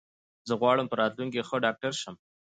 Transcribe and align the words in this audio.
زه 0.47 0.53
غواړم 0.61 0.87
په 0.89 0.95
راتلونکې 1.01 1.39
کې 1.41 1.45
ښه 1.47 1.57
ډاکټر 1.65 1.93
شم. 2.01 2.15